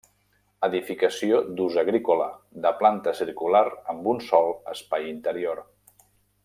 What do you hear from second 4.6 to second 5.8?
espai interior.